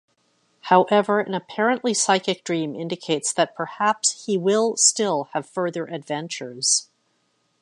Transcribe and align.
However 0.61 1.19
an 1.19 1.35
apparently 1.35 1.93
psychic 1.93 2.43
dream 2.43 2.75
indicates 2.75 3.31
that 3.33 3.53
perhaps 3.53 4.25
he 4.25 4.35
will 4.35 4.75
still 4.75 5.25
have 5.33 5.45
further 5.47 5.85
adventures. 5.85 6.89